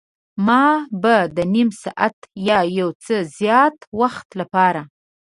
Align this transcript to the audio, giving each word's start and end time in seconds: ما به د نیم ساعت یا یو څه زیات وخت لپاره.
ما 0.47 0.65
به 1.01 1.15
د 1.35 1.37
نیم 1.53 1.69
ساعت 1.83 2.17
یا 2.47 2.59
یو 2.79 2.89
څه 3.03 3.15
زیات 3.37 3.77
وخت 3.99 4.27
لپاره. 4.39 4.81